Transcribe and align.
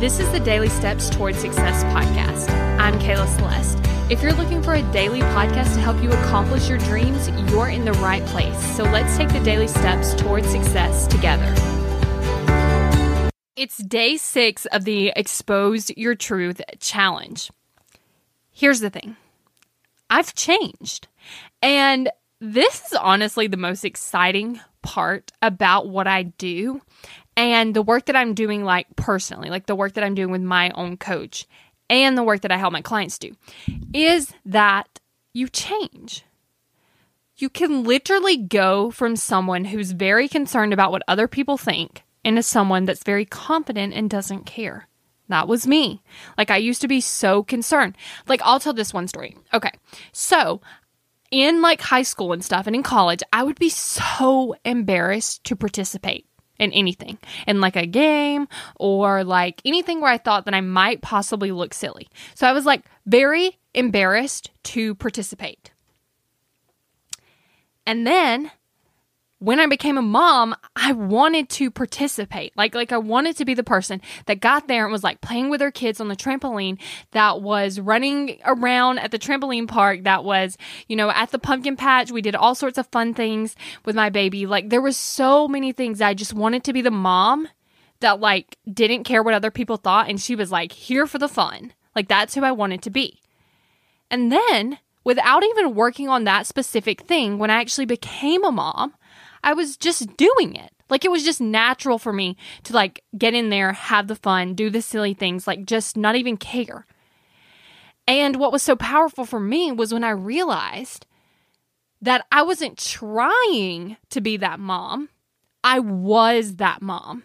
This 0.00 0.18
is 0.18 0.30
the 0.32 0.40
Daily 0.40 0.68
Steps 0.68 1.08
Toward 1.08 1.36
Success 1.36 1.84
podcast. 1.84 2.50
I'm 2.80 2.98
Kayla 2.98 3.28
Celeste. 3.36 3.78
If 4.10 4.22
you're 4.22 4.32
looking 4.32 4.60
for 4.60 4.74
a 4.74 4.82
daily 4.90 5.20
podcast 5.20 5.74
to 5.74 5.80
help 5.80 6.02
you 6.02 6.10
accomplish 6.10 6.68
your 6.68 6.78
dreams, 6.78 7.28
you're 7.52 7.68
in 7.68 7.84
the 7.84 7.92
right 7.92 8.22
place. 8.26 8.58
So 8.76 8.82
let's 8.82 9.16
take 9.16 9.28
the 9.28 9.38
daily 9.40 9.68
steps 9.68 10.12
toward 10.14 10.44
success 10.46 11.06
together. 11.06 11.54
It's 13.54 13.78
day 13.78 14.16
six 14.16 14.66
of 14.66 14.84
the 14.84 15.12
Expose 15.14 15.90
Your 15.96 16.16
Truth 16.16 16.60
challenge. 16.80 17.52
Here's 18.50 18.80
the 18.80 18.90
thing 18.90 19.16
I've 20.10 20.34
changed. 20.34 21.06
And 21.62 22.10
this 22.40 22.84
is 22.86 22.94
honestly 22.94 23.46
the 23.46 23.56
most 23.56 23.84
exciting 23.84 24.60
part 24.82 25.30
about 25.40 25.88
what 25.88 26.08
I 26.08 26.24
do 26.24 26.82
and 27.36 27.74
the 27.74 27.82
work 27.82 28.06
that 28.06 28.16
I'm 28.16 28.34
doing, 28.34 28.64
like 28.64 28.86
personally, 28.96 29.50
like 29.50 29.66
the 29.66 29.74
work 29.74 29.94
that 29.94 30.04
I'm 30.04 30.14
doing 30.14 30.30
with 30.30 30.42
my 30.42 30.70
own 30.70 30.96
coach 30.96 31.46
and 31.90 32.16
the 32.16 32.22
work 32.22 32.42
that 32.42 32.52
I 32.52 32.56
help 32.56 32.72
my 32.72 32.82
clients 32.82 33.18
do, 33.18 33.36
is 33.92 34.32
that 34.44 35.00
you 35.32 35.48
change. 35.48 36.24
You 37.36 37.48
can 37.48 37.82
literally 37.82 38.36
go 38.36 38.90
from 38.90 39.16
someone 39.16 39.66
who's 39.66 39.90
very 39.90 40.28
concerned 40.28 40.72
about 40.72 40.92
what 40.92 41.02
other 41.08 41.26
people 41.26 41.58
think 41.58 42.04
into 42.24 42.42
someone 42.42 42.84
that's 42.84 43.02
very 43.02 43.24
confident 43.24 43.92
and 43.92 44.08
doesn't 44.08 44.46
care. 44.46 44.88
That 45.28 45.48
was 45.48 45.66
me. 45.66 46.02
Like, 46.38 46.50
I 46.50 46.58
used 46.58 46.80
to 46.82 46.88
be 46.88 47.00
so 47.00 47.42
concerned. 47.42 47.96
Like, 48.28 48.40
I'll 48.44 48.60
tell 48.60 48.72
this 48.72 48.94
one 48.94 49.08
story. 49.08 49.36
Okay. 49.52 49.72
So, 50.12 50.60
in 51.30 51.60
like 51.62 51.80
high 51.80 52.02
school 52.02 52.32
and 52.32 52.44
stuff 52.44 52.66
and 52.66 52.76
in 52.76 52.82
college, 52.82 53.22
I 53.32 53.42
would 53.42 53.58
be 53.58 53.70
so 53.70 54.54
embarrassed 54.64 55.42
to 55.44 55.56
participate 55.56 56.26
in 56.58 56.72
anything, 56.72 57.18
in 57.46 57.60
like 57.60 57.76
a 57.76 57.86
game 57.86 58.48
or 58.76 59.24
like 59.24 59.60
anything 59.64 60.00
where 60.00 60.10
I 60.10 60.18
thought 60.18 60.44
that 60.44 60.54
I 60.54 60.60
might 60.60 61.02
possibly 61.02 61.52
look 61.52 61.74
silly. 61.74 62.08
So 62.34 62.46
I 62.46 62.52
was 62.52 62.64
like 62.64 62.84
very 63.06 63.58
embarrassed 63.74 64.50
to 64.64 64.94
participate. 64.94 65.72
And 67.86 68.06
then 68.06 68.50
when 69.38 69.60
I 69.60 69.66
became 69.66 69.98
a 69.98 70.02
mom, 70.02 70.54
I 70.76 70.92
wanted 70.92 71.48
to 71.50 71.70
participate. 71.70 72.52
Like 72.56 72.74
like 72.74 72.92
I 72.92 72.98
wanted 72.98 73.36
to 73.36 73.44
be 73.44 73.54
the 73.54 73.64
person 73.64 74.00
that 74.26 74.40
got 74.40 74.68
there 74.68 74.84
and 74.84 74.92
was 74.92 75.04
like 75.04 75.20
playing 75.20 75.50
with 75.50 75.60
her 75.60 75.70
kids 75.70 76.00
on 76.00 76.08
the 76.08 76.16
trampoline, 76.16 76.78
that 77.10 77.42
was 77.42 77.80
running 77.80 78.38
around 78.44 78.98
at 78.98 79.10
the 79.10 79.18
trampoline 79.18 79.68
park, 79.68 80.04
that 80.04 80.24
was, 80.24 80.56
you 80.88 80.96
know, 80.96 81.10
at 81.10 81.30
the 81.30 81.38
pumpkin 81.38 81.76
patch. 81.76 82.10
We 82.10 82.22
did 82.22 82.34
all 82.34 82.54
sorts 82.54 82.78
of 82.78 82.86
fun 82.86 83.12
things 83.12 83.54
with 83.84 83.96
my 83.96 84.08
baby. 84.08 84.46
Like 84.46 84.70
there 84.70 84.80
was 84.80 84.96
so 84.96 85.48
many 85.48 85.72
things 85.72 86.00
I 86.00 86.14
just 86.14 86.32
wanted 86.32 86.64
to 86.64 86.72
be 86.72 86.80
the 86.80 86.90
mom 86.90 87.48
that 88.00 88.20
like 88.20 88.56
didn't 88.72 89.04
care 89.04 89.22
what 89.22 89.34
other 89.34 89.50
people 89.50 89.76
thought 89.76 90.08
and 90.08 90.20
she 90.20 90.36
was 90.36 90.50
like 90.50 90.72
here 90.72 91.06
for 91.06 91.18
the 91.18 91.28
fun. 91.28 91.72
Like 91.94 92.08
that's 92.08 92.34
who 92.34 92.44
I 92.44 92.52
wanted 92.52 92.82
to 92.82 92.90
be. 92.90 93.20
And 94.10 94.30
then 94.30 94.78
without 95.04 95.44
even 95.44 95.74
working 95.74 96.08
on 96.08 96.24
that 96.24 96.46
specific 96.46 97.02
thing, 97.02 97.38
when 97.38 97.50
I 97.50 97.60
actually 97.60 97.86
became 97.86 98.44
a 98.44 98.50
mom, 98.52 98.94
I 99.44 99.52
was 99.52 99.76
just 99.76 100.16
doing 100.16 100.56
it. 100.56 100.72
Like 100.90 101.04
it 101.04 101.10
was 101.10 101.24
just 101.24 101.40
natural 101.40 101.98
for 101.98 102.12
me 102.12 102.36
to 102.64 102.72
like 102.72 103.04
get 103.16 103.34
in 103.34 103.50
there, 103.50 103.72
have 103.72 104.08
the 104.08 104.16
fun, 104.16 104.54
do 104.54 104.70
the 104.70 104.82
silly 104.82 105.14
things, 105.14 105.46
like 105.46 105.66
just 105.66 105.96
not 105.96 106.16
even 106.16 106.36
care. 106.36 106.86
And 108.08 108.36
what 108.36 108.52
was 108.52 108.62
so 108.62 108.74
powerful 108.74 109.24
for 109.24 109.40
me 109.40 109.70
was 109.70 109.92
when 109.92 110.04
I 110.04 110.10
realized 110.10 111.06
that 112.02 112.26
I 112.32 112.42
wasn't 112.42 112.78
trying 112.78 113.96
to 114.10 114.20
be 114.20 114.36
that 114.38 114.60
mom. 114.60 115.08
I 115.62 115.78
was 115.78 116.56
that 116.56 116.82
mom. 116.82 117.22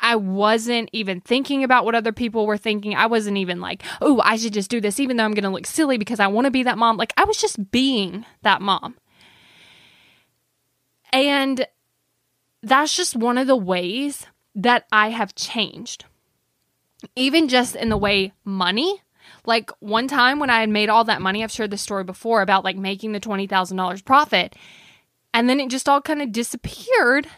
I 0.00 0.16
wasn't 0.16 0.90
even 0.92 1.20
thinking 1.20 1.64
about 1.64 1.84
what 1.84 1.94
other 1.94 2.12
people 2.12 2.46
were 2.46 2.56
thinking. 2.56 2.94
I 2.94 3.06
wasn't 3.06 3.36
even 3.36 3.60
like, 3.60 3.82
oh, 4.00 4.20
I 4.24 4.36
should 4.36 4.52
just 4.52 4.70
do 4.70 4.80
this, 4.80 5.00
even 5.00 5.16
though 5.16 5.24
I'm 5.24 5.34
going 5.34 5.44
to 5.44 5.50
look 5.50 5.66
silly 5.66 5.98
because 5.98 6.20
I 6.20 6.28
want 6.28 6.44
to 6.44 6.52
be 6.52 6.62
that 6.64 6.78
mom. 6.78 6.96
Like, 6.96 7.12
I 7.16 7.24
was 7.24 7.36
just 7.36 7.70
being 7.70 8.24
that 8.42 8.62
mom. 8.62 8.96
And 11.38 11.68
that's 12.64 12.96
just 12.96 13.14
one 13.14 13.38
of 13.38 13.46
the 13.46 13.54
ways 13.54 14.26
that 14.56 14.86
I 14.90 15.10
have 15.10 15.36
changed. 15.36 16.04
Even 17.14 17.46
just 17.46 17.76
in 17.76 17.90
the 17.90 17.96
way 17.96 18.32
money, 18.44 19.02
like 19.46 19.70
one 19.78 20.08
time 20.08 20.40
when 20.40 20.50
I 20.50 20.58
had 20.58 20.68
made 20.68 20.88
all 20.88 21.04
that 21.04 21.22
money, 21.22 21.44
I've 21.44 21.52
shared 21.52 21.70
this 21.70 21.80
story 21.80 22.02
before 22.02 22.42
about 22.42 22.64
like 22.64 22.76
making 22.76 23.12
the 23.12 23.20
$20,000 23.20 24.04
profit. 24.04 24.56
And 25.32 25.48
then 25.48 25.60
it 25.60 25.70
just 25.70 25.88
all 25.88 26.00
kind 26.00 26.20
of 26.20 26.32
disappeared 26.32 27.28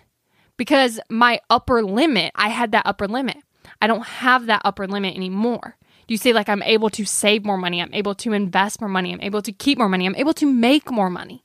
because 0.56 0.98
my 1.10 1.42
upper 1.50 1.82
limit, 1.82 2.32
I 2.34 2.48
had 2.48 2.72
that 2.72 2.86
upper 2.86 3.06
limit. 3.06 3.36
I 3.82 3.86
don't 3.86 4.06
have 4.06 4.46
that 4.46 4.62
upper 4.64 4.86
limit 4.86 5.14
anymore. 5.14 5.76
You 6.08 6.16
see, 6.16 6.32
like, 6.32 6.48
I'm 6.48 6.62
able 6.62 6.88
to 6.90 7.04
save 7.04 7.44
more 7.44 7.58
money? 7.58 7.82
I'm 7.82 7.92
able 7.92 8.14
to 8.16 8.32
invest 8.32 8.80
more 8.80 8.88
money. 8.88 9.12
I'm 9.12 9.20
able 9.20 9.42
to 9.42 9.52
keep 9.52 9.76
more 9.76 9.90
money. 9.90 10.06
I'm 10.06 10.16
able 10.16 10.34
to 10.34 10.50
make 10.50 10.90
more 10.90 11.10
money 11.10 11.44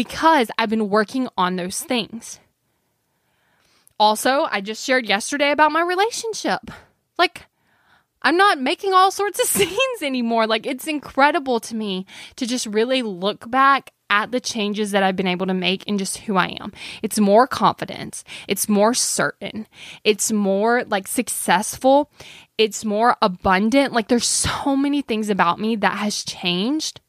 because 0.00 0.50
I've 0.56 0.70
been 0.70 0.88
working 0.88 1.28
on 1.36 1.56
those 1.56 1.82
things. 1.82 2.40
Also, 3.98 4.46
I 4.50 4.62
just 4.62 4.82
shared 4.82 5.06
yesterday 5.06 5.50
about 5.50 5.72
my 5.72 5.82
relationship. 5.82 6.70
Like, 7.18 7.44
I'm 8.22 8.38
not 8.38 8.58
making 8.58 8.94
all 8.94 9.10
sorts 9.10 9.38
of 9.38 9.46
scenes 9.58 10.00
anymore. 10.00 10.46
Like, 10.46 10.66
it's 10.66 10.86
incredible 10.86 11.60
to 11.60 11.76
me 11.76 12.06
to 12.36 12.46
just 12.46 12.64
really 12.64 13.02
look 13.02 13.50
back 13.50 13.90
at 14.08 14.30
the 14.30 14.40
changes 14.40 14.92
that 14.92 15.02
I've 15.02 15.16
been 15.16 15.26
able 15.26 15.44
to 15.48 15.52
make 15.52 15.84
in 15.84 15.98
just 15.98 16.16
who 16.16 16.38
I 16.38 16.56
am. 16.58 16.72
It's 17.02 17.20
more 17.20 17.46
confidence, 17.46 18.24
it's 18.48 18.70
more 18.70 18.94
certain, 18.94 19.66
it's 20.02 20.32
more 20.32 20.82
like 20.84 21.08
successful, 21.08 22.10
it's 22.56 22.86
more 22.86 23.18
abundant. 23.20 23.92
Like, 23.92 24.08
there's 24.08 24.26
so 24.26 24.74
many 24.74 25.02
things 25.02 25.28
about 25.28 25.60
me 25.60 25.76
that 25.76 25.98
has 25.98 26.24
changed 26.24 27.02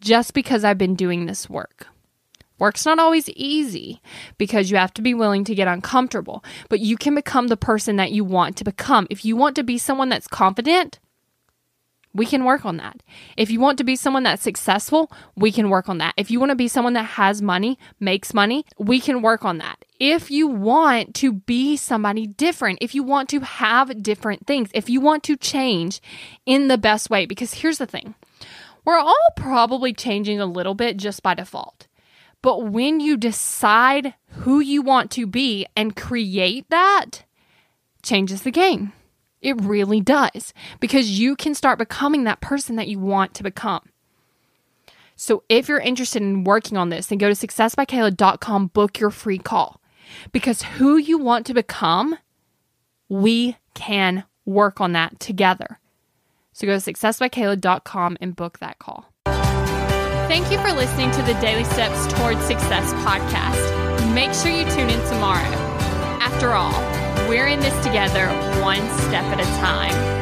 just 0.00 0.32
because 0.32 0.64
I've 0.64 0.78
been 0.78 0.94
doing 0.94 1.26
this 1.26 1.50
work. 1.50 1.88
Work's 2.60 2.84
not 2.84 2.98
always 2.98 3.28
easy 3.30 4.00
because 4.38 4.70
you 4.70 4.76
have 4.76 4.94
to 4.94 5.02
be 5.02 5.14
willing 5.14 5.44
to 5.44 5.54
get 5.54 5.66
uncomfortable, 5.66 6.44
but 6.68 6.78
you 6.78 6.96
can 6.96 7.14
become 7.14 7.48
the 7.48 7.56
person 7.56 7.96
that 7.96 8.12
you 8.12 8.22
want 8.22 8.56
to 8.58 8.64
become. 8.64 9.06
If 9.10 9.24
you 9.24 9.34
want 9.34 9.56
to 9.56 9.64
be 9.64 9.78
someone 9.78 10.10
that's 10.10 10.28
confident, 10.28 11.00
we 12.12 12.26
can 12.26 12.44
work 12.44 12.66
on 12.66 12.76
that. 12.76 13.02
If 13.36 13.50
you 13.50 13.60
want 13.60 13.78
to 13.78 13.84
be 13.84 13.96
someone 13.96 14.24
that's 14.24 14.42
successful, 14.42 15.10
we 15.36 15.52
can 15.52 15.70
work 15.70 15.88
on 15.88 15.98
that. 15.98 16.12
If 16.16 16.30
you 16.30 16.38
want 16.38 16.50
to 16.50 16.56
be 16.56 16.68
someone 16.68 16.92
that 16.94 17.04
has 17.04 17.40
money, 17.40 17.78
makes 17.98 18.34
money, 18.34 18.66
we 18.78 19.00
can 19.00 19.22
work 19.22 19.44
on 19.44 19.58
that. 19.58 19.84
If 19.98 20.30
you 20.30 20.46
want 20.46 21.14
to 21.16 21.32
be 21.32 21.76
somebody 21.76 22.26
different, 22.26 22.78
if 22.82 22.94
you 22.94 23.02
want 23.02 23.28
to 23.30 23.40
have 23.40 24.02
different 24.02 24.46
things, 24.46 24.70
if 24.74 24.90
you 24.90 25.00
want 25.00 25.22
to 25.24 25.36
change 25.36 26.02
in 26.46 26.68
the 26.68 26.78
best 26.78 27.10
way, 27.10 27.26
because 27.26 27.54
here's 27.54 27.78
the 27.78 27.86
thing 27.86 28.14
we're 28.84 28.98
all 28.98 29.28
probably 29.36 29.92
changing 29.92 30.40
a 30.40 30.46
little 30.46 30.74
bit 30.74 30.96
just 30.96 31.22
by 31.22 31.34
default. 31.34 31.86
But 32.42 32.64
when 32.70 33.00
you 33.00 33.16
decide 33.16 34.14
who 34.28 34.60
you 34.60 34.82
want 34.82 35.10
to 35.12 35.26
be 35.26 35.66
and 35.76 35.96
create 35.96 36.68
that, 36.70 37.24
changes 38.02 38.42
the 38.42 38.50
game. 38.50 38.92
It 39.42 39.60
really 39.60 40.00
does 40.00 40.52
because 40.80 41.18
you 41.18 41.36
can 41.36 41.54
start 41.54 41.78
becoming 41.78 42.24
that 42.24 42.40
person 42.40 42.76
that 42.76 42.88
you 42.88 42.98
want 42.98 43.34
to 43.34 43.42
become. 43.42 43.88
So 45.16 45.42
if 45.48 45.68
you're 45.68 45.80
interested 45.80 46.22
in 46.22 46.44
working 46.44 46.78
on 46.78 46.88
this, 46.88 47.06
then 47.06 47.18
go 47.18 47.32
to 47.32 47.46
successbykayla.com, 47.46 48.68
book 48.68 48.98
your 48.98 49.10
free 49.10 49.38
call. 49.38 49.80
Because 50.32 50.62
who 50.62 50.96
you 50.96 51.18
want 51.18 51.46
to 51.46 51.54
become, 51.54 52.16
we 53.08 53.56
can 53.74 54.24
work 54.46 54.80
on 54.80 54.92
that 54.92 55.20
together. 55.20 55.78
So 56.52 56.66
go 56.66 56.78
to 56.78 56.92
successbykayla.com 56.92 58.16
and 58.20 58.34
book 58.34 58.58
that 58.58 58.78
call. 58.78 59.09
Thank 60.30 60.52
you 60.52 60.58
for 60.58 60.72
listening 60.72 61.10
to 61.10 61.22
the 61.22 61.34
Daily 61.40 61.64
Steps 61.64 62.06
Towards 62.14 62.40
Success 62.44 62.92
podcast. 63.02 64.14
Make 64.14 64.32
sure 64.32 64.52
you 64.52 64.62
tune 64.70 64.88
in 64.88 65.04
tomorrow. 65.08 65.42
After 66.20 66.52
all, 66.52 66.78
we're 67.28 67.48
in 67.48 67.58
this 67.58 67.74
together, 67.84 68.28
one 68.62 68.78
step 69.00 69.24
at 69.24 69.40
a 69.40 69.44
time. 69.58 70.19